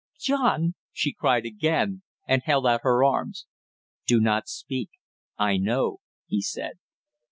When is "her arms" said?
2.81-3.45